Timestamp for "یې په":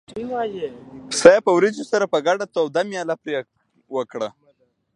1.33-1.51